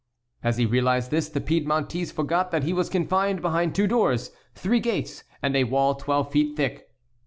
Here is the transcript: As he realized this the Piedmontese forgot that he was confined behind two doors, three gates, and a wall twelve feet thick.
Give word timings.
As 0.41 0.57
he 0.57 0.65
realized 0.65 1.11
this 1.11 1.29
the 1.29 1.39
Piedmontese 1.39 2.11
forgot 2.11 2.49
that 2.49 2.63
he 2.63 2.73
was 2.73 2.89
confined 2.89 3.39
behind 3.39 3.75
two 3.75 3.85
doors, 3.85 4.31
three 4.55 4.79
gates, 4.79 5.23
and 5.43 5.55
a 5.55 5.65
wall 5.65 5.93
twelve 5.93 6.31
feet 6.31 6.57
thick. 6.57 6.89